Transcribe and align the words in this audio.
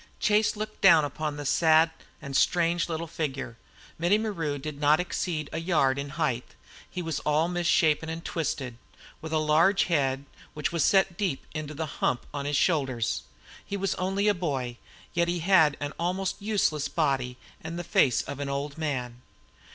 Chase 0.19 0.55
looked 0.55 0.81
down 0.81 1.05
upon 1.05 1.39
a 1.39 1.45
sad 1.45 1.91
and 2.23 2.35
strange 2.35 2.89
little 2.89 3.05
figure. 3.05 3.55
Mittie 3.99 4.17
Maru 4.17 4.57
did 4.57 4.79
not 4.81 4.97
much 4.97 5.01
exceed 5.05 5.47
a 5.53 5.59
yard 5.59 5.99
in 5.99 6.09
height; 6.17 6.55
he 6.89 7.03
was 7.03 7.19
all 7.19 7.47
misshapen 7.47 8.09
and 8.09 8.25
twisted, 8.25 8.79
with 9.21 9.31
a 9.31 9.37
large 9.37 9.83
head, 9.83 10.25
which 10.55 10.71
was 10.71 10.83
set 10.83 11.17
deep 11.17 11.45
into 11.53 11.75
the 11.75 11.85
hump 12.01 12.25
on 12.33 12.45
his 12.45 12.57
shoulders. 12.57 13.21
He 13.63 13.77
was 13.77 13.93
only 13.93 14.27
a 14.27 14.33
boy, 14.33 14.77
yet 15.13 15.27
he 15.27 15.37
had 15.41 15.77
an 15.79 15.93
almost 15.99 16.41
useless 16.41 16.87
body 16.87 17.37
aid 17.63 17.77
the 17.77 17.83
face 17.83 18.23
of 18.23 18.39
an 18.39 18.49
old 18.49 18.79
man. 18.79 19.21